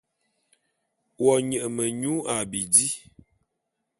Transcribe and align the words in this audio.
Wo 1.23 1.31
nye 1.47 1.61
menyu 1.75 2.15
a 2.33 2.37
bidi. 2.49 2.87